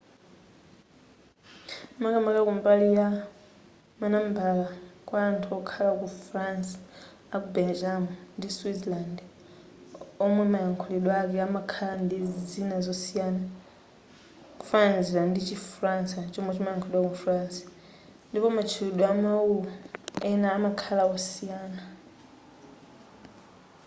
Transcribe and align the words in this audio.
makamaka 2.03 2.41
kumbali 2.47 2.87
ya 2.99 3.07
manambala 4.01 4.67
kwa 5.07 5.19
anthu 5.29 5.49
olankhula 5.57 6.07
chi 6.11 6.17
faransa 6.29 6.77
aku 7.35 7.47
belgium 7.57 8.03
ndiku 8.37 8.53
switzerland 8.57 9.17
omwe 10.25 10.43
mayakhulidwe 10.53 11.13
ake 11.21 11.37
amakhala 11.47 11.93
ndi 12.05 12.17
zina 12.51 12.77
zosiyana 12.87 13.43
kufananizira 14.59 15.21
ndi 15.27 15.39
chi 15.47 15.55
falansa 15.69 16.17
chomwe 16.33 16.51
chimayakhulidwa 16.55 17.09
ku 17.11 17.17
france 17.23 17.59
ndipo 18.29 18.47
matchulidwe 18.57 19.05
amawu 19.13 19.55
ena 20.31 20.47
amakhala 20.57 21.03
osiyana 21.15 21.81